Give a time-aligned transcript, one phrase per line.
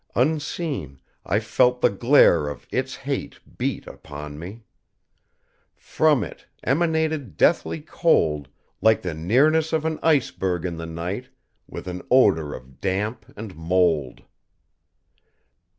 [0.15, 4.63] Unseen, I felt the glare of Its hate beat upon me.
[5.75, 8.47] From It emanated deathly cold,
[8.81, 11.29] like the nearness of an iceberg in the night,
[11.67, 14.23] with an odor of damp and mold.